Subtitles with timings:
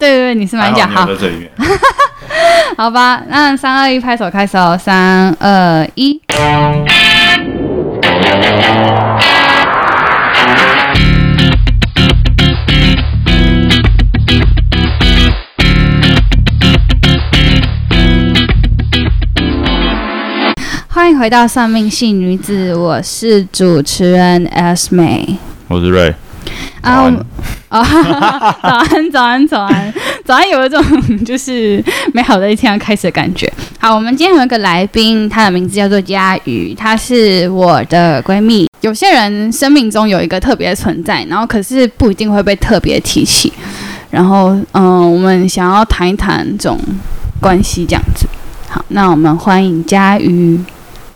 [0.00, 1.06] 对对对，你是蛮讲好。
[2.78, 6.18] 好吧，那三二一，拍手开始哦，三二一。
[20.88, 25.36] 欢迎回到算命系女子，我是主持人 S 美，
[25.68, 26.14] 我是瑞。
[26.82, 27.10] 啊，
[27.68, 27.84] 哦，
[28.62, 29.94] 早安，早安，早安，
[30.24, 30.82] 早安，有一种
[31.24, 33.50] 就是美好的一天要开始的感觉。
[33.78, 38.68] 好，我们今天有一个来宾，她的名字叫做佳瑜，她是我的闺蜜。
[38.80, 43.52] 有些人生命中有一个特别的存在，然后可是不一定会被特别提起。
[44.10, 46.78] 然后，嗯，我们想要谈一谈这种
[47.40, 48.26] 关系，这样子。
[48.68, 50.58] 好，那我们欢迎佳瑜。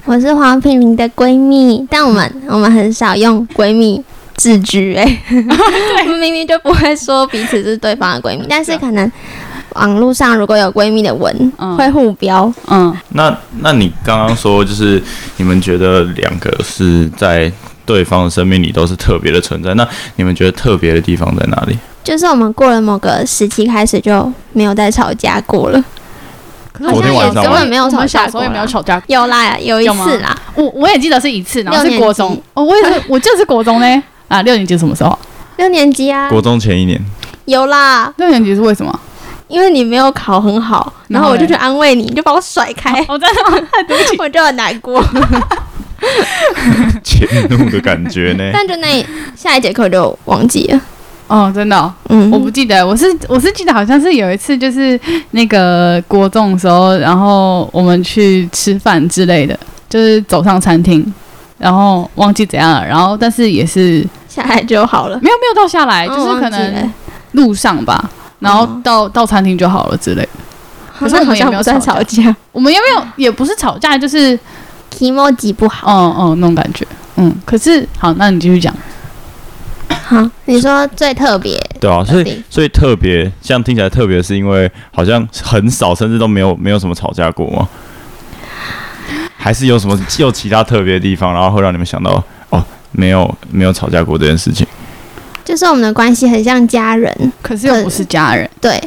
[0.05, 4.03] 我是黄品玲的闺蜜，但我们我们很少用闺蜜
[4.37, 9.11] 自居哎、 欸，我们明明就不会说彼此是对方的闺蜜，但是可能
[9.75, 12.53] 网络上如果有闺蜜的文、嗯、会互标。
[12.69, 15.03] 嗯，那那你刚刚说就是
[15.37, 17.51] 你们觉得两个是在
[17.87, 21.79] 对方的生命里都是特别的存在，那你们觉得特别的地方在哪里？
[22.03, 25.83] 就是我们过了某个时期开始就没有再吵架过了。
[26.79, 29.01] 昨天晚上根本没有吵架，小时候也没有吵架。
[29.07, 30.37] 有啦，有一次啦。
[30.55, 32.37] 我我也记得是一次，然后是国中。
[32.53, 34.03] 哦，我也是，我就是国中呢。
[34.35, 35.17] 啊，六年级什么时候？
[35.59, 36.29] 六年级啊。
[36.29, 37.01] 国中前一年。
[37.45, 38.13] 有啦。
[38.17, 39.01] 六年级是为什么？
[39.47, 42.93] 因为你没有考很好，然后我就去安慰你，你就把我甩开。
[43.09, 43.43] 我真的，
[43.87, 45.01] 对不起，我就很难过。
[47.05, 48.51] 迁怒的感觉呢？
[48.53, 50.81] 但就那下一节课就忘记了。
[51.29, 54.99] 哦，真的、哦，嗯，我不记得，我是我是记得好像是有一次，就是
[55.31, 59.57] 那个国中的时候，然后我们去吃饭之类的，
[59.89, 61.05] 就是走上餐厅，
[61.59, 64.05] 然后忘记怎样了，然后但是也是
[64.35, 66.93] 下来就好了，没有没有到下来，哦、就是可能
[67.33, 68.11] 路上吧，
[68.41, 70.29] 然后到、哦、到餐厅就好了之类的。
[70.99, 74.39] 可是我们也没有在吵架，我们也没有也不是吵架，就是
[74.91, 76.87] 気持ち不好，嗯嗯那种感觉，
[77.17, 78.75] 嗯，可是好，那你继续讲。
[79.89, 87.69] 好，你说最特别对啊，所以所以特别，像听起来特别，是因为好像很少，甚至都没有没有什么吵架过吗？
[89.37, 92.25] 还是有什么有其他特别的地方，然后会让你们想到哦，
[92.95, 94.67] 没有没有吵架过这件事情？
[95.45, 98.83] 就是我们的关系很像家人，可是又不是家人，对。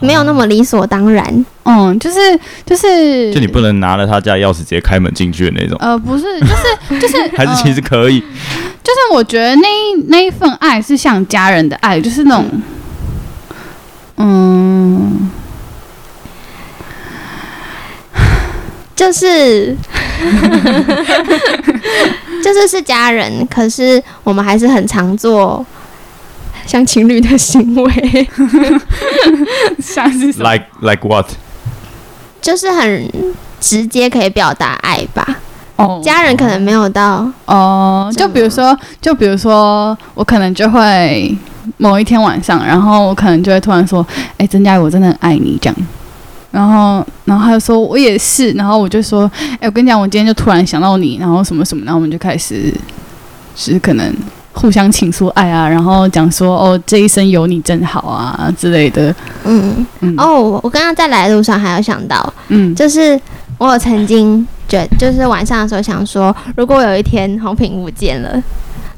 [0.00, 2.16] 没有那么理所当然，嗯，就是
[2.64, 12.48] 就是，就你不能拿了他家钥匙直接开门进去的那种，呃，不是，就是就是， 还是其实可以，就是我觉得那一那一份爱是像家人的爱，就是那种，
[14.18, 15.28] 嗯，
[18.94, 19.76] 就是，
[22.42, 25.64] 就是是家人，可是我们还是很常做。
[26.66, 28.28] 像情侣的行为，
[29.80, 31.26] 像是 like like what？
[32.42, 33.10] 就是很
[33.58, 35.38] 直接可以表达爱吧。
[35.76, 38.12] 哦，家人可能没有到哦。
[38.14, 41.34] 就比如说，就比如说，我可能就会
[41.78, 44.06] 某一天晚上，然后我可能就会突然说
[44.36, 45.76] ：“哎，曾佳怡，我真的很爱你。”这样。
[46.50, 52.72] 然后，然后他就说：“我也是。”然后我就说：“哎，我跟你讲，我今天就突然想到你，然后什么什么，然后我们就开始
[53.54, 54.14] 是可能。”
[54.54, 59.14] 互相倾诉爱啊，然后讲说哦，这一生有你真好啊之类的。
[59.44, 60.12] 嗯嗯。
[60.18, 63.20] 哦，我刚刚在来的路上还有想到，嗯，就是
[63.56, 68.42] 我有曾经觉得，就是晚上的时候想说，如果有一天红屏不见了，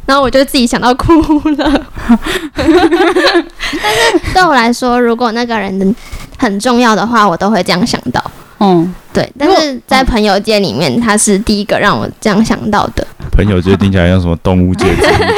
[0.07, 1.13] 然后我就自己想到哭
[1.59, 1.87] 了。
[2.57, 5.95] 但是对我来说，如果那个人
[6.41, 8.31] 很重要的话，我都会这样想到。
[8.61, 9.31] 嗯，对。
[9.39, 13.07] 但是在朋友界里面，他是第一个让我这样想到的。
[13.31, 14.87] 朋友界听起来像什么动物界，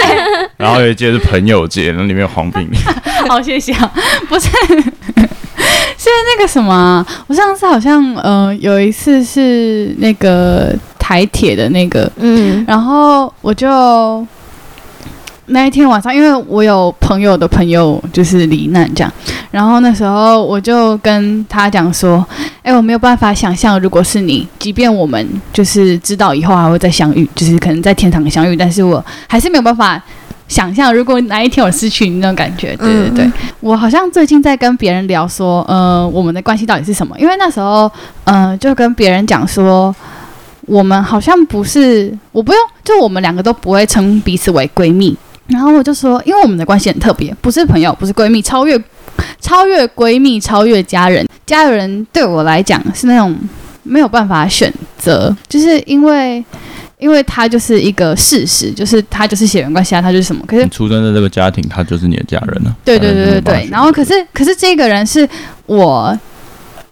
[0.57, 2.81] 然后有一届是朋友界，那里面有黄品玲。
[3.29, 3.93] 好，谢谢啊。
[4.29, 4.49] 不是，
[5.99, 7.05] 是那个什么？
[7.27, 14.25] 我上次好像呃有一次是那个台铁的那个，嗯，然后我就。
[15.47, 19.13] 那一天晚上，因为我有朋友的朋友就是罹难这样，
[19.51, 22.25] 然后那时候我就跟他讲说
[22.63, 30.01] ：“哎，我没有办法想象，如果是你，即便我们就是知道以后还会再相遇，就是可能在天堂相遇，但是我还是没有办法
[30.47, 37.19] 想象，如果哪一天我失去你那种感觉。”对对对，嗯、我好像最近在跟别人聊说，呃，我们的关系到底是什么？
[37.19, 37.91] 因为那时候，
[38.25, 39.95] 嗯、呃，就跟别人讲说，
[40.67, 45.17] 我们好像不是，我不用，就我们两个都不会称彼此为闺蜜。
[45.49, 48.81] 然后我就说，因为我们的关系很特别，不是朋友，不是闺蜜，超越
[49.41, 51.27] 超越闺蜜，超越家人。
[51.45, 53.37] 家人对我来讲是那种
[53.83, 56.43] 没有办法选择，就是因为
[56.99, 60.43] 因为他就是一个事实，就是他就是血缘关系啊，他就是什么。
[60.47, 62.75] 可是你出生在这个家庭，他就是你的家人了。
[62.85, 63.69] 对对对对对。
[63.71, 65.29] 然后可是可是这个人是
[65.67, 66.17] 我，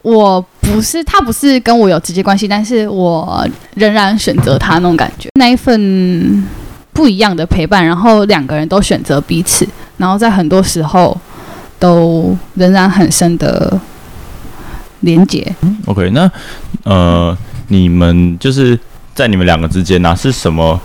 [0.02, 6.44] 我不是他不是跟我有直接关系，但是我仍然选择他那种感觉，那一份
[6.92, 11.19] 不一样的陪伴，然后两个人都选择彼此，然后在很多时候
[11.78, 13.81] 都仍然很深的
[15.00, 15.54] 连接。
[15.87, 16.31] OK，那
[16.84, 17.37] 呃，
[17.69, 18.78] 你们就是。
[19.12, 20.81] 在你们两个之间呢、啊，是什么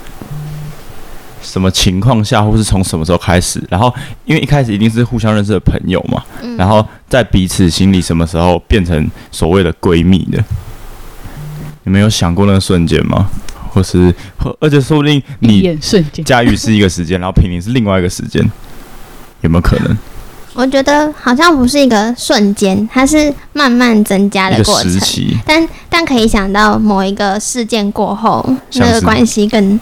[1.40, 3.62] 什么情况下，或是从什么时候开始？
[3.70, 3.90] 然后，
[4.26, 10.44] 因为一开始一定是互相认识的朋友嘛，嗯、然后在彼此心里什么时候变成所谓的闺蜜的？
[11.84, 13.30] 你们有想过那个瞬间吗？
[13.76, 14.14] 或是，
[14.58, 15.78] 而且说不定你
[16.24, 18.42] 驾驭是一个时间，然后平宁是另外一个时间，
[19.42, 19.96] 有没有可能？
[20.54, 24.90] 我觉得好像不是一个瞬间，它是慢慢增加的过程。
[25.44, 28.42] 但但可以想到某一个事件过后，
[28.72, 29.78] 那个关系更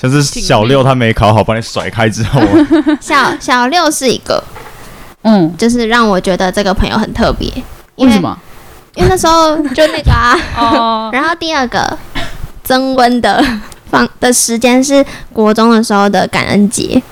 [0.00, 2.40] 像是小六他没考好，把你甩开之后。
[3.02, 4.42] 小小六是一个，
[5.22, 7.52] 嗯，就是让我觉得这个朋友很特别。
[7.96, 8.38] 为什么？
[8.94, 10.38] 因为那时候就那个啊。
[10.56, 11.10] 哦。
[11.12, 11.98] 然后第二个
[12.72, 13.44] 增温的
[13.90, 17.02] 放的时间是国中的时候的感恩节。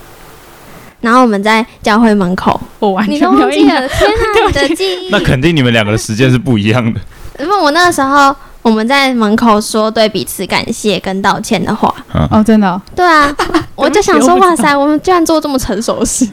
[1.03, 3.77] 然后我们在教会门口，我完全没有印象。
[3.77, 5.11] 天哪，你的记忆！
[5.11, 6.99] 那肯定你们两个的时间是不一样的。
[7.39, 11.95] 因为我那个时候我们在门口说对彼此感谢跟道歉的话。
[12.31, 12.81] 哦，真的、哦？
[12.97, 13.37] 对啊，
[13.77, 16.27] 我就想说， 哇塞，我们居然做这么成熟的事。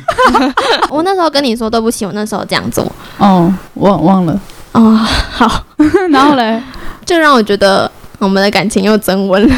[0.89, 2.89] 我那时候跟你说对不起，我那时候这样做。
[3.17, 4.39] 哦，我忘了。
[4.71, 4.95] 哦，
[5.31, 5.65] 好。
[6.11, 6.61] 然后嘞，
[7.05, 7.89] 就让我觉得
[8.19, 9.55] 我们的感情又增温了。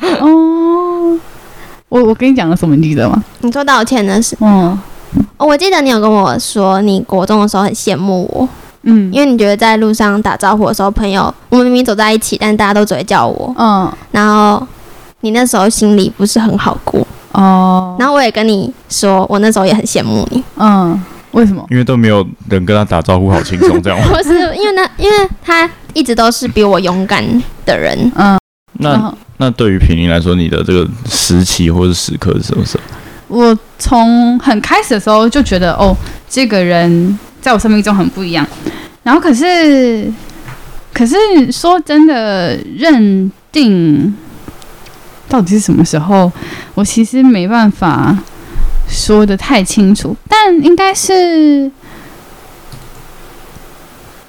[0.20, 1.18] 哦。
[1.88, 3.20] 我我跟你讲了什么，你记得吗？
[3.40, 4.36] 你说道歉的事。
[4.40, 4.78] 嗯，
[5.36, 8.48] 我记得你有跟我说，你国中的时候很羡慕我。
[8.82, 13.52] 嗯，因为你觉得在路上打招呼的时候，朋友我们明明走在一起，但大家都只会叫我。
[13.58, 14.64] 嗯，然后
[15.22, 17.04] 你那时候心里不是很好过。
[17.32, 20.42] 哦，然后我也跟你说，我那时候也很羡慕你。
[20.58, 21.66] 嗯，为什么？
[21.70, 23.98] 因为都没有人跟他打招呼，好轻松这样。
[24.08, 27.24] 不是，因为那因为他一直都是比我勇敢
[27.64, 28.12] 的人。
[28.16, 28.38] 嗯，
[28.74, 29.14] 那。
[29.42, 32.82] 那对于平宁来说，你的这个时期或者时刻是什么时候？
[33.28, 35.96] 我从很开始的时候就觉得，哦，
[36.28, 38.46] 这个人在我生命中很不一样。
[39.02, 40.12] 然后可是，
[40.92, 41.16] 可是
[41.50, 44.14] 说真的，认定
[45.26, 46.30] 到底是什么时候，
[46.74, 48.14] 我其实没办法
[48.90, 50.14] 说的太清楚。
[50.28, 51.70] 但应该是，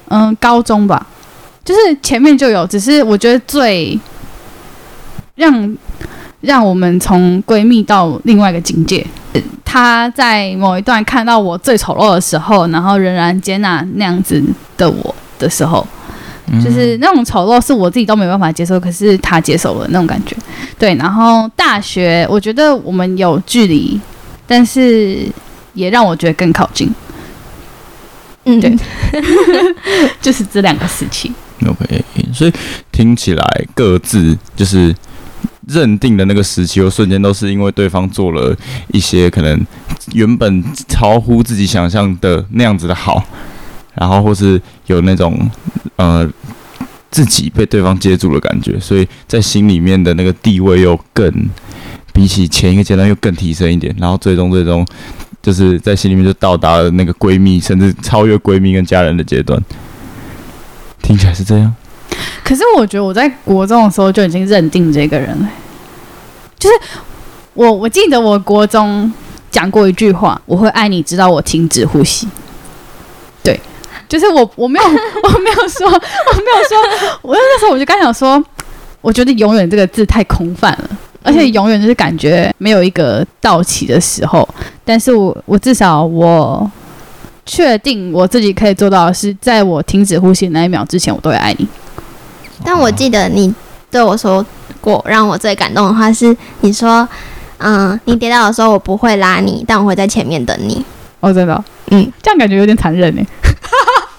[0.08, 1.06] 嗯，高中吧，
[1.62, 4.00] 就是前面就有，只是我觉得最。
[5.34, 5.76] 让
[6.42, 9.04] 让我们从闺蜜到另外一个境界。
[9.64, 14.40] 她在某一段看到我最丑陋的时候，然后仍然接纳那样子
[14.76, 15.84] 的我的时候，
[16.52, 20.36] 嗯、就是那种丑陋是我自己都没办法接受，可是她接受了那种感觉。
[20.78, 23.98] 对，然后大学我觉得我们有距离，
[24.46, 25.26] 但是
[25.74, 26.92] 也让我觉得更靠近。
[28.44, 28.76] 嗯，对，
[30.20, 31.32] 就是这两个时期。
[31.66, 32.52] OK，所以
[32.90, 34.94] 听起来各自就是。
[35.68, 38.54] 认定的那个时期和瞬间，都是因为对方做了
[38.88, 39.66] 一些可能
[40.12, 43.24] 原本超乎自己想象的那样子的好，
[43.94, 45.48] 然后或是有那种
[45.94, 46.28] 呃
[47.12, 51.32] 自己被对方接住的感觉，所以在心里面的那个地位又更
[52.12, 54.86] 比起前一个阶段又更提升一点，然后最终最终
[55.40, 59.60] 就是在心里面就到达了那个闺蜜，甚至超越闺蜜跟家人的阶段。
[61.02, 61.74] 听起来是这样。
[62.44, 65.48] 可是我觉得我在国中的时候就已经认定这个人了，
[66.58, 66.76] 就是
[67.54, 69.10] 我我记得我国中
[69.50, 72.28] 讲过一句话，我会爱你直到我停止呼吸。
[73.42, 73.58] 对，
[74.08, 78.42] 就是我我没有 我没有说我没有说，我那时候我就刚想说，
[79.00, 80.90] 我觉得永远这个字太空泛了，
[81.22, 84.48] 而且永远就是感觉没有一个到期的时候。
[84.84, 86.70] 但是我我至少我
[87.46, 91.66] 确定我自己可以做到的是，在我停止呼吸那一秒之前，我都会爱你。
[92.64, 93.52] 但我记得你
[93.90, 94.44] 对我说
[94.80, 97.08] 过，让我最感动的话是你说
[97.58, 100.84] ：“嗯，你跌倒的时候我不会拉你，但我会在前面等你。”
[101.20, 103.22] 哦，真的、哦，嗯，这样感觉有点残忍呢。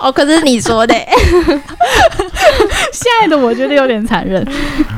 [0.03, 0.93] 哦，可是你说的，
[2.91, 4.45] 现在的我觉得有点残忍。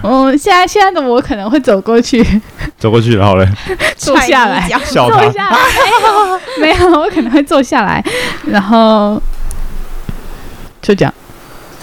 [0.04, 2.26] 嗯，现在现在的我可能会走过去，
[2.80, 3.48] 走过去，然后嘞，
[3.96, 5.58] 坐下来，坐下来，
[6.60, 8.04] 没有，我可能会坐下来，
[8.48, 9.22] 然后
[10.82, 11.14] 就这样，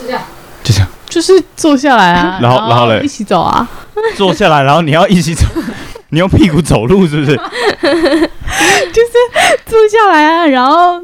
[0.01, 0.23] 就这样，
[0.65, 0.89] 就这样。
[1.09, 3.69] 就是坐下来啊，然后然后嘞，一起走啊，
[4.17, 5.45] 坐下来，然后你要一起走，
[6.09, 7.37] 你用屁股走路是不是？
[7.37, 9.13] 就是
[9.67, 10.99] 坐下来啊，然后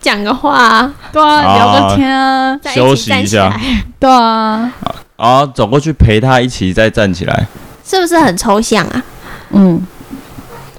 [0.00, 3.52] 讲个话，对啊，聊个天啊，休息一下，
[3.98, 4.72] 对啊。
[5.16, 7.46] 啊，走过去陪他一起再站起来，
[7.84, 9.02] 是不是很抽象啊？
[9.50, 9.82] 嗯，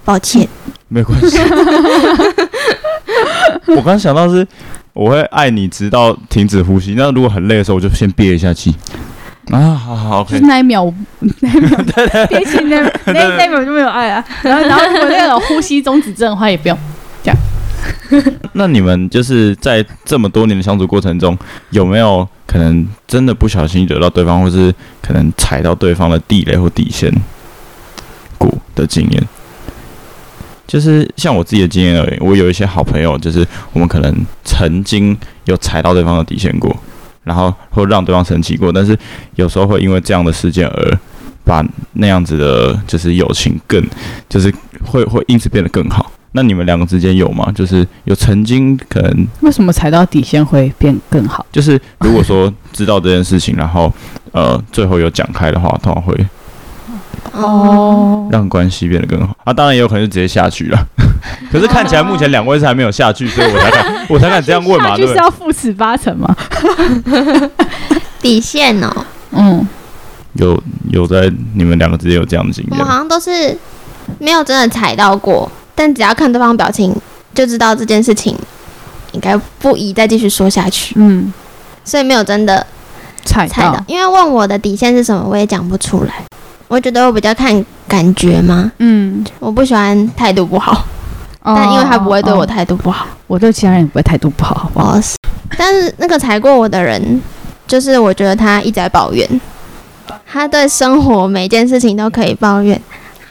[0.05, 0.47] 抱歉，
[0.87, 1.37] 没关系。
[3.67, 4.47] 我刚刚想到是，
[4.93, 6.93] 我会爱你直到停止呼吸。
[6.97, 8.73] 那如果很累的时候，我就先憋一下气。
[9.51, 10.23] 啊，好好。
[10.23, 11.77] 就是那一秒，那一秒
[12.29, 14.23] 憋气， 那那那一秒就没有爱啊。
[14.41, 16.77] 然后，然后如果那种呼吸中止症的话，也不用。
[18.53, 21.37] 那你们就是在这么多年的相处过程中，
[21.69, 27.11] 有没有可能真的不小心惹到对方，或是可能踩到对方的地雷或底线
[28.37, 29.23] 过的经验？
[30.67, 36.75] 就是像我自己的经验而言，我有一些好朋友，就是我们可能曾经有踩到对方的底线过，
[37.23, 38.97] 然后会让对方生气过，但是
[39.35, 40.99] 有时候会因为这样的事件而
[41.43, 43.83] 把那样子的，就是友情更，
[44.29, 44.53] 就是
[44.85, 46.11] 会会因此变得更好。
[46.33, 47.51] 那你们两个之间有吗？
[47.55, 51.45] 就是有曾经可能为什么踩到底线会变更好？
[51.51, 53.91] 就是如果说知道这件事情，然后
[54.31, 56.15] 呃最后有讲开的话，通常会。
[57.33, 59.35] 哦，让关系变得更好。
[59.43, 60.87] 啊，当然也有可能就直接下去了。
[61.51, 64.95] 可是看起来目前两位是还没有下去，所以我才敢， 我才敢这样问嘛。
[64.97, 66.35] 就是要负十八层吗？
[68.21, 69.67] 底线哦，嗯，
[70.33, 70.59] 有
[70.89, 72.79] 有在你们两个之间有这样的经验？
[72.79, 73.55] 我好像都是
[74.17, 76.93] 没有真的踩到过，但只要看对方表情
[77.33, 78.37] 就知道这件事情
[79.13, 80.93] 应该不宜再继续说下去。
[80.97, 81.33] 嗯，
[81.85, 82.67] 所以没有真的
[83.23, 86.15] 踩到，踩到，因为问我的底线是什么，我也讲不出来。
[86.67, 90.83] 我觉得我比较看感觉嘛，嗯，我不喜欢态度不好，
[91.43, 94.99] 哦、但因为他不会对我态度不好，哦、我对其他人也不会态度不好，好不好？
[95.57, 97.21] 但是那个踩过我的人，
[97.65, 99.25] 就是我觉得他一直在抱怨，
[100.27, 102.79] 他对生活每件事情都可以抱怨，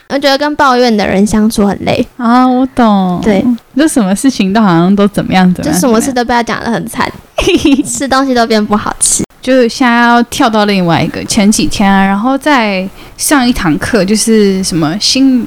[0.09, 2.05] 我觉得跟抱怨的人相处很累。
[2.17, 2.47] 啊。
[2.47, 7.09] 我懂，对，就什么事情都好像都怎么样怎么样，就什么事都被他讲得很惨，
[7.85, 9.23] 吃东西都变不好吃。
[9.41, 12.87] 就是现在要跳到另外一个前几天啊，然后再
[13.17, 15.45] 上一堂课，就是什么性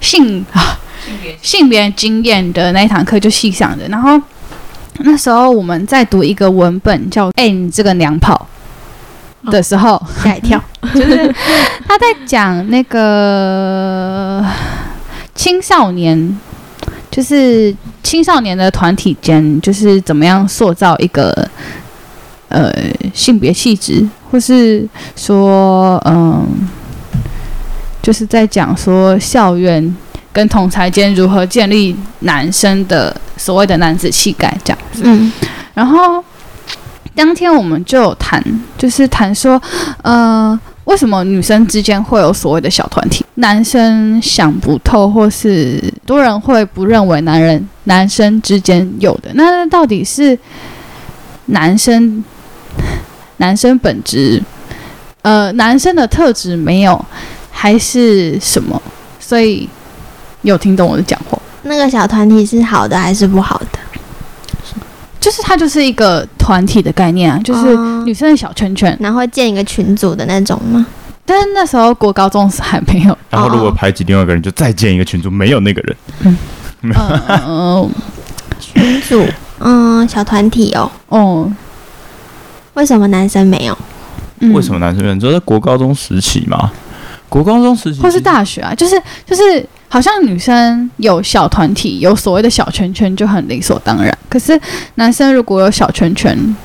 [0.00, 0.78] 性啊
[1.42, 4.20] 性别经验的那一堂课就细想的，然后
[4.98, 8.46] 那时候我们在读一个文本叫《哎你这个娘炮》
[9.50, 10.62] 的时候吓、哦、一跳，
[10.94, 11.34] 就是
[11.86, 14.44] 他在讲那个
[15.34, 16.38] 青少年，
[17.10, 21.48] 就是青少年的团体间，就是怎么样塑造一个。
[22.48, 22.72] 呃，
[23.12, 26.46] 性别气质，或是说，嗯，
[28.00, 29.94] 就是在讲说校园
[30.32, 35.02] 跟同才间如何建立男生的所谓的男子气概这样子。
[35.04, 35.30] 嗯，
[35.74, 36.22] 然后
[37.16, 38.40] 当天我们就有谈，
[38.78, 39.60] 就是谈说，
[40.02, 43.24] 呃，为什么女生之间会有所谓的小团体？
[43.34, 50.36] 男生想不透，或是多人会不认为男人男生之间有的，那到底是
[51.46, 52.24] 男生？
[53.38, 54.42] 男生本质，
[55.20, 57.04] 呃，男生的特质没有，
[57.50, 58.80] 还是什么？
[59.20, 59.68] 所以
[60.40, 61.38] 有听懂我的讲话？
[61.64, 63.78] 那个小团体是好的还是不好的？
[65.26, 70.86] 就是它就是一个团体的概念啊，就是女生的小圈圈，哦、然后建一个群组的那种吗？
[71.24, 73.18] 但是那时候国高中时还没有。
[73.28, 75.96] 然后如果排挤另外一个人，就再建一个群组，没有那个人。
[76.20, 76.38] 嗯
[77.44, 77.90] 嗯，
[78.60, 79.26] 群组，
[79.58, 81.52] 嗯，小团体哦，哦。
[82.74, 83.76] 为什么男生没有？
[84.54, 85.16] 为什么男生没有？
[85.16, 86.70] 就在国高中时期嘛，
[87.28, 94.16] 国高中时期或是大学啊，就是就是，好像女生有小团体，有所谓的小圈圈就很理所当然。
[94.28, 94.58] 可是
[94.94, 96.56] 男生如果有小圈圈，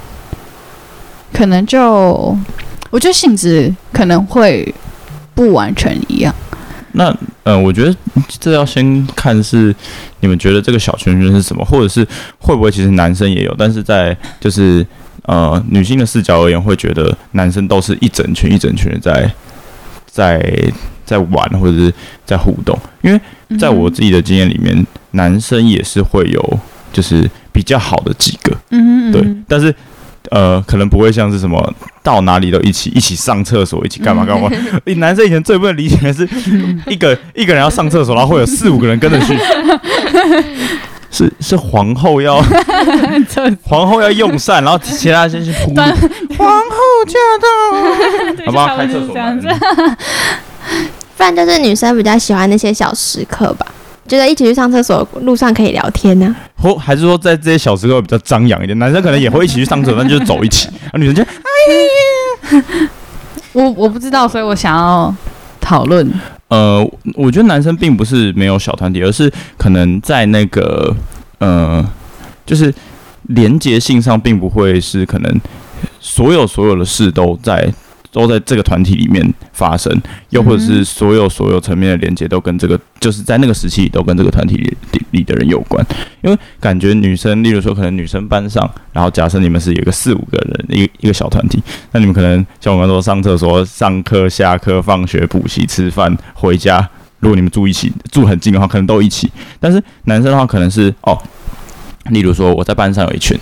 [1.34, 2.38] 可能就
[2.90, 4.74] 我觉得性质可能会
[5.34, 6.34] 不完全一样。
[6.94, 7.10] 那
[7.44, 7.96] 嗯、呃，我觉得
[8.40, 9.76] 这要先看是
[10.20, 12.08] 你们觉得这个小圈圈是什么，或者是
[12.40, 14.86] 会不会其实男生也有，但是在就是。
[15.26, 19.32] 呃，女性的视角而言，会觉得男生都是一整群一整群的在
[20.12, 20.44] 在
[21.06, 21.94] 在玩或者是
[22.26, 23.20] 在互动，因为
[23.58, 26.60] 在我自己的经验里面，男生也是会有
[26.92, 29.74] 就是比较好的几个，嗯，对，但是
[30.30, 34.50] 呃，可能不会像是什么到哪里都一起一起上厕所，一起干嘛干嘛。
[34.98, 36.28] 男生以前最不能理解的是
[36.88, 39.34] 一个一个人要上厕所，然后会有四五个人跟着去。
[41.12, 42.42] 是是皇后要
[43.64, 45.74] 皇后要用膳，然后其他先去铺。
[45.76, 48.78] 皇后驾到， 好不好？
[48.78, 49.48] 开厕所这样子。
[51.18, 53.66] 不然就是女生比较喜欢那些小时刻吧，
[54.08, 56.64] 觉得一起去上厕所路上可以聊天呢、啊。
[56.64, 62.64] 或还是说在这些小时刻比较张扬一点，男生可能也会一起去上厕所，那就是走一起，啊，女生就哎呀，
[63.54, 65.14] 我我不知道，所以我想要
[65.60, 66.10] 讨论。
[66.52, 70.94] 呃，我觉得男生并不是没有小团体，而是可能在那个
[71.40, 71.82] 呃，
[72.46, 72.74] 就是
[73.30, 75.42] 连接性上，并不会是可能
[76.02, 77.74] 所有所有的事都在
[78.12, 79.92] 都在这个团体里面发生，
[80.30, 84.78] 又或者是所有所有层面的连接都跟这个，就是在那个时期都跟这个团体里
[85.12, 85.86] 里的人有关。
[86.22, 91.62] 因为感觉女生，例如说可能女生班上，然后假设你们是有个四五个人，一个一个小团体，
[91.94, 96.88] 那你们可能像我们说上厕所、上课、下课、放学、补习、吃饭、回家，
[97.20, 99.32] 如果你们住一起，住很近的话，可能都一起。
[99.60, 101.18] 但是男生的话，可能是哦，
[102.10, 103.38] 例如说我在班上有一群。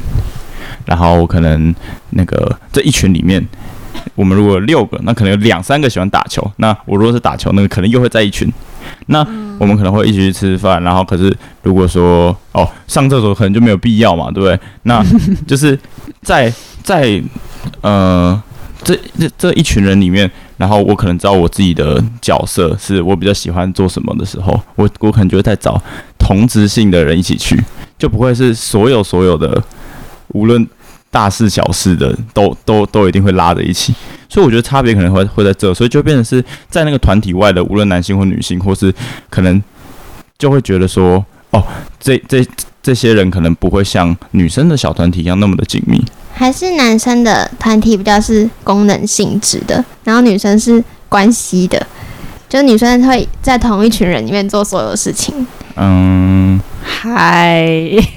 [0.86, 1.74] 然后可能
[2.12, 3.46] 那个这一群里面，
[4.16, 6.46] 我们如果六个，那可能有两三个喜欢打球。
[6.58, 8.52] 那我如果是打球，那个可能又会在一群。
[9.08, 9.20] 那
[9.60, 10.82] 我们可能会一起去吃饭。
[10.84, 14.60] 然后可是如果说哦上厕所可能就没有必要嘛，对不对？
[14.84, 15.04] 那
[15.46, 15.78] 就是
[16.22, 16.52] 在
[16.84, 17.22] 在
[17.82, 18.42] 呃
[18.84, 25.82] 这这这一群人里面，然后我可能知道我自己的角色是我比较喜欢做什么的时候，我我可能就会再找
[26.18, 27.62] 同质性的人一起去，
[27.98, 29.62] 就不会是所有所有的
[30.30, 30.68] 无论。
[31.12, 33.94] 大事小事的都都都一定会拉在一起，
[34.30, 38.94] 所以我觉得差别可能会会在这，所以就变成是在那个团体外的，无论男性或女性，或是
[39.30, 39.62] 可能
[40.38, 41.64] 就会觉得说，哦，
[42.00, 42.46] 这这
[42.82, 46.00] 这些人可能不会像女生的小团体一样那么的紧密，
[46.34, 51.86] 还是男生的团体比较是功能性质的，然后女生是关系的，
[52.48, 55.46] 就女生会在同一群人里面做所有事情。
[55.76, 57.12] 嗯，嗨，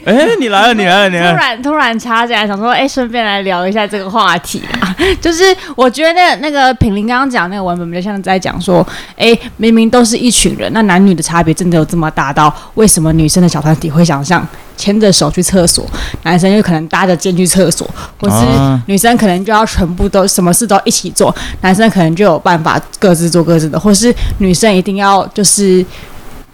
[0.05, 1.33] 哎，你来了，你来了，你来了。
[1.33, 4.97] 突然突然插进来，想说，哎，顺便来聊一下这个话题啊。
[5.21, 5.45] 就是
[5.77, 15.89] 我觉得那个品林刚刚讲那个文本，比较像在讲说，哎，明明都是一群人，那男女的差别真的有这么大到，为什么女生的小团体会想象牵着手去厕所，
[16.25, 17.89] 男生就可能搭着肩去厕所，
[18.21, 18.45] 或是
[18.87, 25.85] 女生可能就要全部都什么事都一起做，男生可能就有办法各自做各自的，或是女生一定要就是。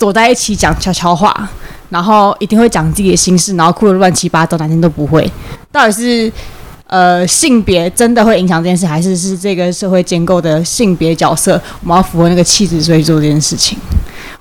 [0.01, 1.49] 躲在一起讲悄悄话，
[1.91, 5.31] 然后一定会讲自己的心事，然后哭得乱七八糟，男生都不会。
[5.71, 6.33] 到底是
[6.87, 13.79] 呃性别真的会影响这件事，还是是这个社会建构的性别角色，我们要符合那个气质，所以做这件事情？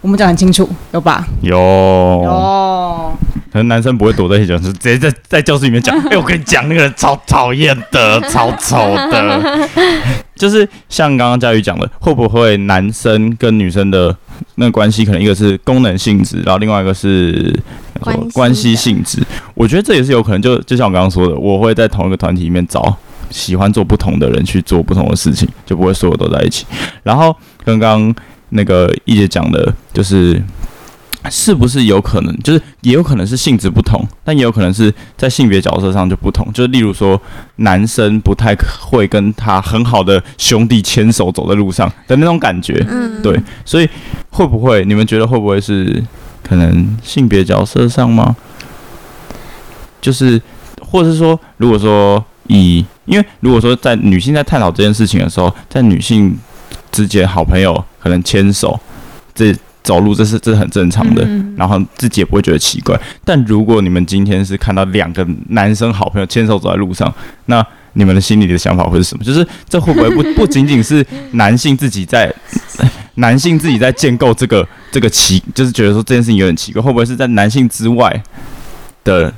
[0.02, 1.26] 我们讲很清楚，有吧？
[1.42, 3.18] 有有。
[3.52, 5.98] 可能男生不会躲在一起讲，是直接在在教室里面讲。
[6.08, 9.68] 哎、欸，我跟你讲，那个人超讨厌的，超丑的。
[10.36, 14.16] 就是像刚刚佳宇讲的，会不会男生跟女生的
[14.56, 17.54] 那个关系，可能一个是功能性质，然后另外一个是
[18.34, 19.22] 关系性质。
[19.54, 22.96] 我觉得这也是有可能，就就像我刚刚说的，我会在同一个团体里面找
[23.30, 26.66] 喜欢做不同的人去做不同的事情，就不会所有都在一起。
[27.04, 28.14] 然后刚刚
[28.50, 30.42] 那个一姐讲的，就是。
[31.30, 36.48] 是不是有可能，就是也有可能是性质不同，但也有可能是在性别角色上就不同。
[36.54, 37.20] 就是例如说，
[37.58, 43.38] 男生不太会跟他很好的兄弟牵手走在路上的那种感觉，嗯，对。
[43.66, 43.90] 所以
[44.30, 46.02] 会不会你们觉得会不会是
[46.42, 48.34] 可能性别角色上吗？
[50.00, 50.42] 就是，
[50.80, 56.38] 或者是说，如果说以，因为如果说在女性在探讨这件事情的时候，在女性
[56.90, 58.80] 之间好朋友可能牵手
[59.36, 59.54] 这。
[59.88, 63.00] 走路这是这是很正常的，嗯、然后自己也不会觉得奇怪。
[63.24, 67.12] 但如果你们今天是看到两个男生好朋友牵手走在路上，
[67.46, 69.24] 那你们的心里的想法会是什么？
[69.24, 72.30] 就是这会不会不 不仅仅是男性自己在
[73.16, 78.22] 男性自己在建构这个这个奇，就是觉得说这件事情有点奇怪，会不会是在男性之外
[79.06, 79.34] 的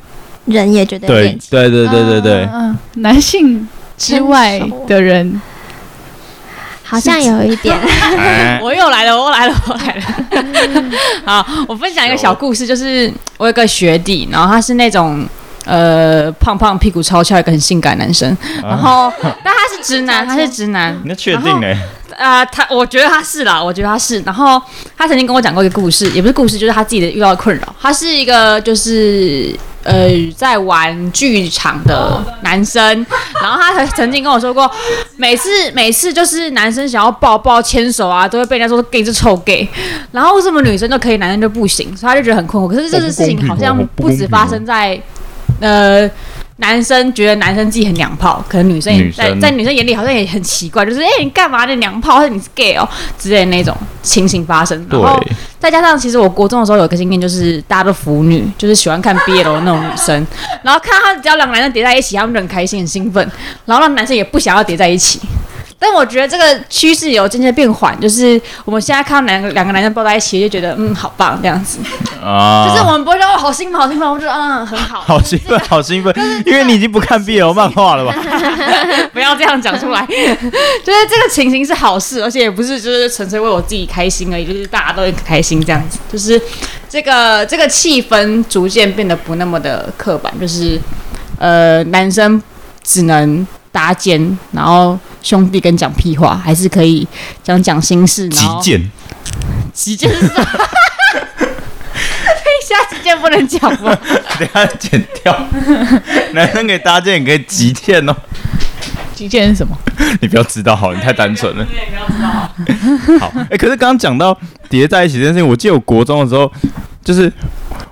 [0.45, 5.39] 人也觉得对对对对对对，嗯，男性之外的人。
[6.89, 7.77] 好像有一点，
[8.63, 10.03] 我又来了，我又来了，我来了。
[11.23, 15.23] 好，我分享一个小故事，就是我有个学弟，然后他是那种
[15.65, 20.99] 呃胖胖屁股超翘一个很性感男生，然后 但他是直男，他是直男。
[21.05, 21.67] 你确定呢？
[22.17, 24.19] 啊、呃，他我觉得他是啦，我觉得他是。
[24.21, 24.59] 然后
[24.97, 27.75] 他曾经跟我讲过一个故事，也不是故事，就是他自己的遇到的困扰。
[27.79, 29.55] 他是一个就是。
[29.81, 32.83] 呃，在玩剧场的男生，
[33.41, 34.69] 然后他曾曾经跟我说过，
[35.19, 39.67] 每次每次就是男生想要抱抱牵手啊，都会被人家说 gay 是臭 gay，
[40.13, 41.95] 然后为什么女生就可以，男生就不行？
[41.97, 42.69] 所以他就觉得很困惑。
[42.69, 44.97] 可是这件事情好像不止发生在
[45.59, 46.09] 呃。
[46.61, 51.65] 男生觉得男生自己很娘炮，可能女生也在在女生眼里好像也很奇怪，就是哎、欸，你干嘛？
[51.65, 54.85] 的娘炮，或者你是 gay 哦之类的那种情形发生。
[54.91, 55.17] 然后
[55.57, 60.27] 再加上，其实我国中的时候有一个经验，就是大家都腐女，就是喜欢看 BL 的那种女生，
[60.61, 63.25] 然后看到他们只要两个男生叠在一起，他们就很开心很兴奋，
[63.65, 65.21] 然后让男生也不想要叠在一起。
[65.81, 71.79] 但我觉得这个趋势有渐渐变缓，就是我们现在看到两个两个男生抱在一起，就觉得嗯好棒这样子。
[72.21, 76.13] 啊，就是我们不会说哦好兴奋好兴奋，我们说嗯很好， 好兴奋好兴奋，
[76.45, 78.13] 因为你已经不看 BL 漫画了吧？
[79.13, 86.39] 不要这样讲出来，就是这个情形是好事，而且也不是就是纯粹为我自己开心而已，就是大家都很开心这样子，就是
[86.89, 90.77] 这个这个气氛逐渐变得不那么的刻板，就是
[91.37, 92.41] 呃男生
[92.83, 94.97] 只能搭肩，然后。
[95.21, 97.05] 兄弟跟讲屁话，还是可以
[97.43, 98.29] 讲讲心事？
[98.29, 98.89] 击剑，
[99.73, 100.45] 击剑是什么？
[102.65, 103.93] 下击剑不能讲吗？
[104.39, 105.37] 等下剪掉。
[106.31, 108.15] 男生可以搭建，也可以击剑哦。
[109.13, 109.77] 击剑是什么？
[110.21, 111.65] 你不要知道好，你太单纯了。
[111.69, 113.33] 你也不要知道好。
[113.35, 114.35] 哎、欸，可是刚刚讲到
[114.69, 116.49] 叠在一起这件事情，我记得我国中的时候，
[117.03, 117.31] 就是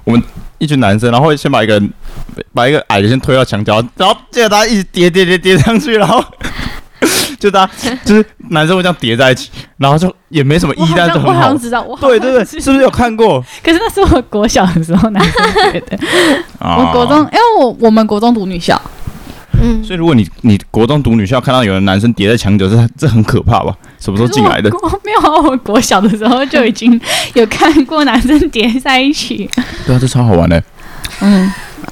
[0.05, 0.23] 我们
[0.57, 1.89] 一群男生，然后先把一个人
[2.53, 6.23] 把一个矮的先推到墙角，然后接着大家一直叠叠叠叠上去，然后。
[7.39, 11.27] 就大家就是男生会这样叠在一起，然后就也没什么意义，但是很好。
[11.29, 13.39] 我好像知道，我对对对，是不是有看过？
[13.63, 15.33] 可是那是我国小的时候男生
[15.71, 15.99] 叠的。
[16.59, 18.81] 我国中，因为我我们国中读女校，
[19.61, 23.75] 嗯，所以如果你你国中读女校，看到有的男生叠在墙角，这这很可怕吧？
[23.99, 24.69] 什么时候进来的？
[25.03, 26.99] 没有啊，我国小的时候就已经
[27.35, 29.49] 有看过男生叠在一起。
[29.85, 30.61] 对啊，这超好玩的。
[31.21, 31.51] 嗯。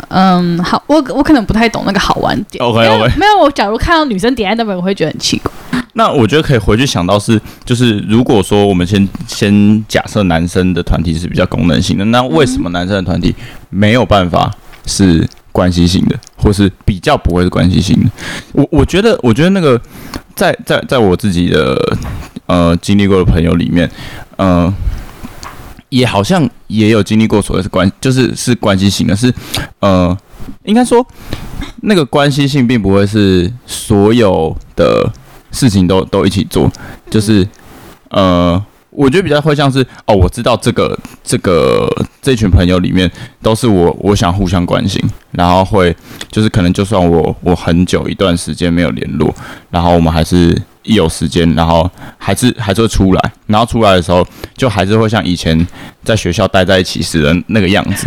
[0.10, 2.64] 嗯，好，我我可能不太懂那个好玩点。
[2.64, 5.52] OK OK，没有，我假如看到女生叠在那边，我会觉得很奇怪。
[5.94, 13.34] 那我觉得可以回去想到是，就是如果说我们先先假设男生的团体是比较功能性的，那为什么男生的团体
[13.70, 14.52] 没有办法
[14.86, 18.10] 是关系性的，或是比较不会是关系性的？
[18.52, 19.80] 我我觉得，我觉得那个
[20.36, 21.98] 在在在我自己的
[22.46, 23.90] 呃经历过的朋友里面，
[24.38, 24.74] 嗯、呃。
[25.90, 29.34] 也好像也有经历过所谓是关，就是是关系型的，是
[29.80, 30.18] 呃，
[30.66, 31.06] 应该说
[31.84, 35.10] 那个关系性并不会是所有的
[35.52, 36.70] 事情都都一起做，
[37.10, 37.48] 就是
[38.10, 38.62] 呃，
[38.96, 41.88] 我觉得比较会像是哦，我知道这个这个
[42.22, 45.96] 这群朋友里面都是我我想互相关心，然后会
[46.32, 49.34] 就是可能就算我我很久一段时间没有联络，
[49.70, 50.60] 然后我们还是。
[50.88, 54.24] 一有时间，然后还是还是会出来，然后出来的时候，
[54.56, 55.68] 就还是会像以前
[56.04, 58.06] 在学校待在一起时的那个样子。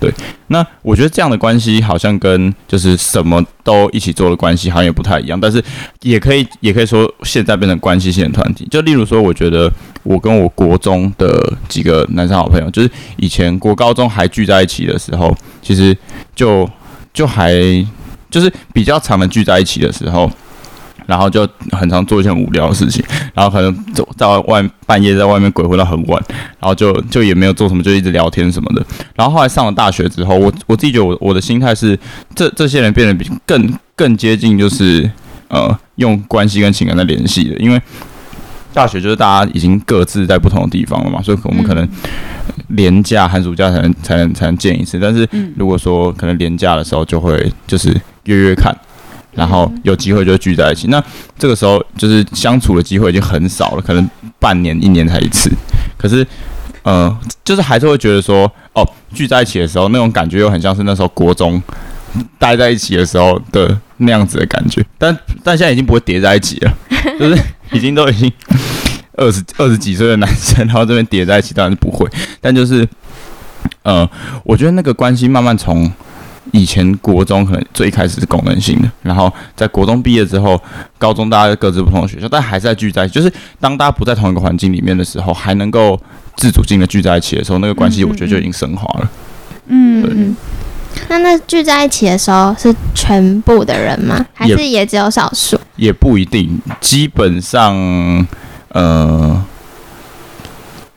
[0.00, 0.12] 对，
[0.46, 5.62] 那我觉得这样的关系好像跟就是什么都一起做的关系好像也不太一样，但是
[6.02, 8.66] 也可以也可以说现在变成关系性的团体。
[8.70, 9.68] 就例如说，我觉得
[10.04, 15.96] 我跟我国中的几个男生好朋友，就是以前国高中还聚在一起的时候，其实
[16.34, 16.68] 就
[17.12, 17.52] 就还
[18.30, 20.30] 就是比较常的聚在一起的时候。
[21.08, 26.22] 然后就很常做一些无聊的事情，然后可能走在外半夜在外面鬼混到很晚，
[26.60, 28.86] 然后就就也没有做什么，就一直聊天什么的。
[29.16, 31.98] 然后后来上了大学之后，我我自己觉得我我的心态是，
[32.34, 35.10] 这这些人变得比更更接近，就是
[35.48, 37.56] 呃用关系跟情感在联系的。
[37.56, 37.80] 因为
[38.74, 41.88] 大学就是大家已经各自在不同的地方了嘛，所以我们可能
[42.68, 45.00] 连假寒暑假才能才能才能见一次。
[45.00, 47.88] 但是如果说可能连假的时候，就会就是
[48.24, 48.76] 约约看。
[49.38, 51.00] 然后有机会就聚在一起，那
[51.38, 55.48] 这个时候就是相处的机会已经很少了，可能半年、一年才一次。
[55.96, 56.26] 可是，
[56.82, 61.62] 呃，就是还是会觉得说，哦，聚在一起的时候，那种感觉又很像是那时候国中
[62.36, 64.84] 待在一起的时候的那样子的感觉。
[64.98, 66.76] 但但现在已经不会叠在一起了，
[67.20, 68.32] 就是已经都已经
[69.12, 72.08] 二十二十几岁的男生，然后这边叠在一起当然是不会。
[72.40, 72.84] 但就是，
[73.84, 74.10] 呃，
[74.42, 75.88] 我觉得那个关系慢慢从。
[76.52, 80.60] 以前国中可能最开始是功能性的，然后在国中毕业之后，
[80.98, 83.14] 高中大家各自不同的学校，但还是在聚在一起。
[83.14, 86.00] 就是当大家不在同一个环境里面的时候，还能够
[86.36, 89.10] 自主性的聚在一起的时候，那个关系我觉得就已经升华了。
[89.66, 90.36] 嗯，嗯，
[91.08, 94.24] 那那聚在一起的时候是全部的人吗？
[94.32, 95.60] 还是也只有少数？
[95.76, 97.76] 也不一定，基本上，
[98.68, 99.44] 呃，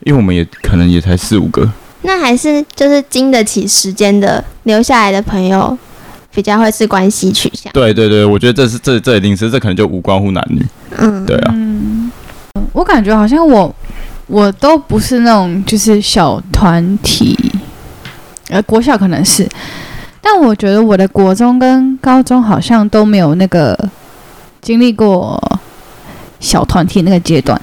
[0.04, 1.70] 因为我们也可能也才四五个。
[2.02, 5.78] 那还是就是经得起时间的留下来的朋友，
[6.34, 7.72] 比较会是关系取向。
[7.72, 10.66] 对对对，我觉得这是这这一定是这可能就无关乎男女。
[10.98, 11.54] 嗯，对啊。
[11.54, 12.10] 嗯，
[12.72, 13.72] 我感觉好像我
[14.26, 17.38] 我都不是那种就是小团体，
[18.48, 19.48] 呃，国小可能是，
[20.20, 23.78] 但我觉得我的国中跟高中好像都没有那个
[24.60, 25.40] 经历过
[26.40, 27.60] 小团体那个阶段，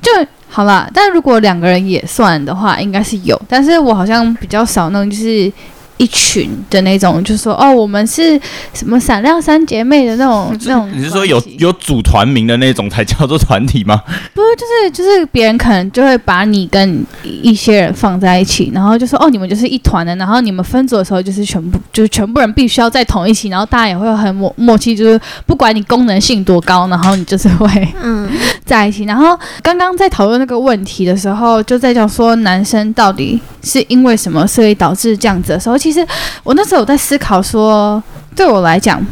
[0.00, 0.10] 就。
[0.56, 5.52] 好了，但如果两个人也算的话，应该是有，但是我好像比较少那种，就是。
[5.98, 8.38] 一群的那种，就是说哦，我们是
[8.74, 10.90] 什么闪亮三姐妹的那种 那种。
[10.94, 14.02] 你是说有有组团名的那种才叫做团体吗？
[14.34, 28.28] 不是，就是就是别人可能就会把你跟一些人放在一起，然后就说哦，你们就是一团的，然后你们分组的时候就是全部就是全部人必须要在同一起，然后大家也会很默默契，就是不管你功能性多高，然后你就是会嗯
[28.64, 29.04] 在一起。
[29.04, 35.76] 然后刚刚在讨论那个问题的时候，就在讲说男生到底是因为什么所以导致这样子的时候。
[35.76, 36.06] 其实
[36.44, 38.00] 我那时候有在思考说，
[38.36, 39.04] 对我来讲，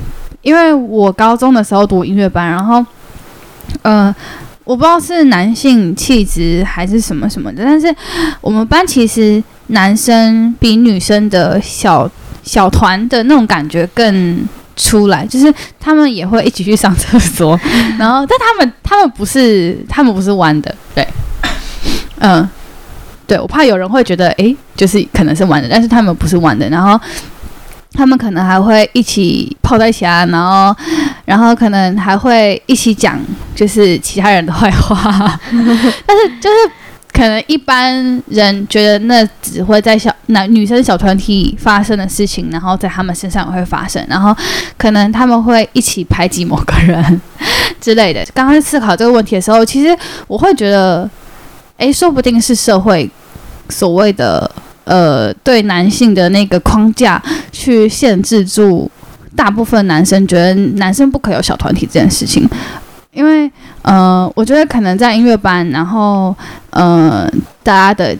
[0.42, 2.84] 因为我高中的时候读音乐班，然后，
[3.82, 4.14] 呃，
[4.62, 7.92] 我不知道是男性气质还是什么什么的，但是
[8.40, 12.08] 我们班其实男生比女生的小
[12.42, 17.58] 小团的那种感觉更出来，就是他们也会一起去上厕所，
[17.98, 21.06] 然后但他们他们不是他们不是弯的，对，
[22.18, 22.48] 嗯，
[23.26, 27.00] 对，我怕有人会觉得哎，就是可能是玩的，但是他们不是玩的，然后
[27.92, 30.76] 他们可能还会一起泡在一起啊，然后
[31.24, 33.18] 然后可能还会一起讲
[33.54, 35.38] 就是其他人的坏话，
[36.06, 36.56] 但是就是。
[37.16, 44.36] 可能一般人觉得那只会在小男女生小团体发生的事情，然后在他们身上会发生，然后
[44.76, 47.20] 可能他们会一起排挤某个人
[47.80, 48.26] 之类的。
[48.34, 51.08] 刚刚思考这个问题的时候，其实我会觉得，
[51.78, 53.08] 诶，说不定是社会
[53.68, 54.50] 所谓的
[54.84, 58.90] 呃对男性的那个框架去限制住
[59.34, 62.48] 大部分男生，觉得男生不可有小团体这件事情。
[63.12, 63.48] 因为，
[63.82, 66.34] 呃，我觉得可能在音乐班，然后，
[66.70, 67.30] 呃，
[67.62, 68.16] 大家的，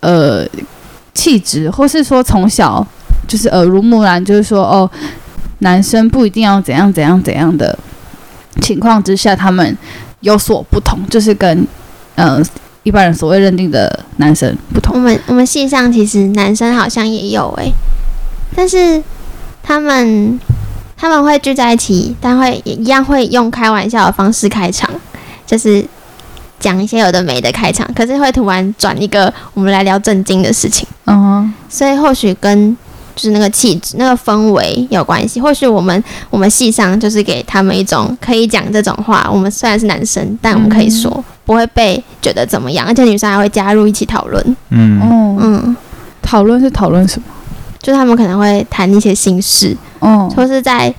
[0.00, 0.46] 呃，
[1.14, 2.86] 气质，或是说从小
[3.26, 4.90] 就是耳濡目染，就是说，哦，
[5.60, 7.78] 男生不一定要怎样怎样怎样的
[8.60, 9.74] 情况之下，他们
[10.20, 11.66] 有所不同，就是跟，
[12.16, 12.42] 呃，
[12.82, 14.96] 一般人所谓认定的男生不同。
[14.96, 17.72] 我们我们系上其实男生好像也有诶，
[18.54, 19.02] 但是
[19.62, 20.38] 他们。
[20.98, 24.90] 他们会聚在一起，但会也一样会用开玩笑的方式开场，
[25.46, 25.84] 就是
[26.58, 27.86] 讲一些有的没的开场。
[27.94, 30.88] 可是会突然转一个，我们来聊正经的事情。
[31.04, 32.74] 嗯哼，所以或许跟
[33.16, 35.40] 就是那个气质、那个氛围有关系。
[35.40, 39.28] 或许我们我们系上就是给他们一种可以讲这种话。
[39.32, 42.86] 我们虽然是男生，但我们可以说，不会被觉得怎么样。
[42.86, 44.56] 而且女生还会加入一起讨论。
[44.68, 45.00] 嗯
[45.40, 45.76] 嗯，
[46.20, 47.26] 讨论是讨论什么？
[47.80, 49.74] 就是他们可能会谈一些心事。
[50.00, 50.94] 嗯，或是在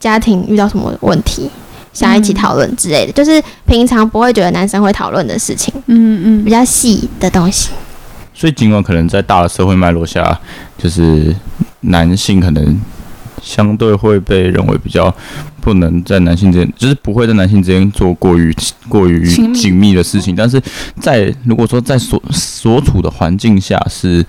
[0.00, 1.48] 家庭遇到什么问题，
[1.92, 7.68] 想一起讨论之类的，嗯，就是平常不会觉得男生会讨论的事情，嗯嗯，比较细的东西。
[8.40, 10.40] 所以尽管可能在大的社会脉络下，
[10.78, 11.36] 就是
[11.80, 12.80] 男性可能
[13.42, 15.14] 相对会被认为比较
[15.60, 18.50] 不能在男性之间，就是不会在男性之间做过于
[18.88, 20.58] 过于紧密的事情，但是
[20.98, 24.24] 在如果说在所所处的环境下是。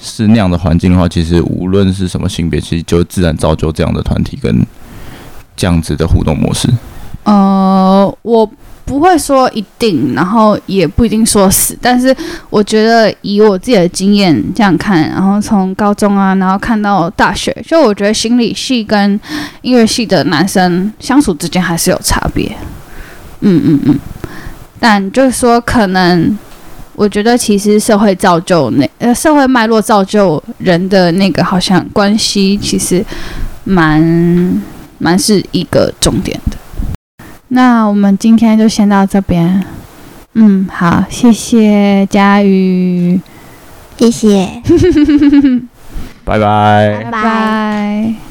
[0.00, 4.64] 是那样的环境的话，其实无论是什么性别，其实就自然造就这样的团体跟
[5.56, 6.68] 这样子的互动模式。
[7.28, 8.50] 呃，我
[8.84, 12.14] 不会说一定，然后也不一定说死，但是
[12.48, 19.20] 我觉得以我自己的经验这样看，然后从高中啊，然后看到大学，就我觉得心理系跟
[19.62, 22.56] 音乐系的男生相处之间还是有差别。
[23.40, 23.98] 嗯嗯嗯，
[24.80, 26.38] 但就是说可能。
[26.98, 33.04] 我觉得其实社会造就那呃社会脉络造就人的那个好像关系，其实
[33.62, 34.02] 蛮
[34.98, 36.57] 蛮是一个重点的。
[37.48, 39.64] 那我们今天就先到这边。
[40.34, 43.20] 嗯，好，谢谢佳宇，
[43.96, 44.62] 谢谢，
[46.24, 48.27] 拜拜，拜拜。